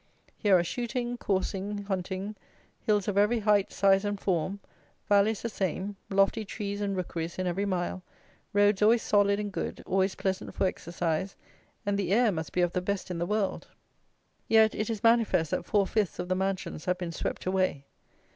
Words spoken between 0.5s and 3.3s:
are shooting, coursing, hunting; hills of